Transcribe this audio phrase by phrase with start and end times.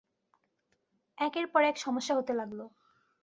[1.17, 2.59] একের পর এক সমস্যা হতে লাগল।